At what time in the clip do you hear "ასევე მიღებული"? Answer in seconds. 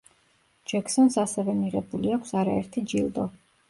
1.25-2.19